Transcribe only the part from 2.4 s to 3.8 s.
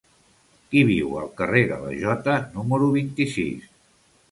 número vint-i-sis?